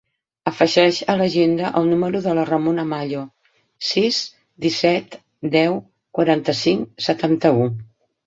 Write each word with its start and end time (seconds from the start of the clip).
Afegeix 0.51 0.99
a 1.13 1.15
l'agenda 1.17 1.67
el 1.81 1.89
número 1.89 2.21
de 2.27 2.33
la 2.37 2.45
Ramona 2.49 2.85
Mallo: 2.93 3.21
sis, 3.89 4.17
disset, 4.65 5.19
deu, 5.59 5.79
quaranta-cinc, 6.21 6.89
setanta-u. 7.09 7.69